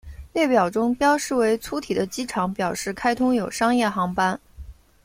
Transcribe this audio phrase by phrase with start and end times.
[0.33, 4.39] 列表中标示为粗体的机场表示开通有商业航班。